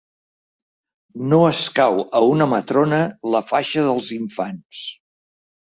No 1.33 1.39
escau 1.49 2.01
a 2.21 2.21
una 2.29 2.49
matrona 2.55 3.03
la 3.37 3.45
faixa 3.53 3.87
dels 3.91 4.11
infants; 4.21 4.85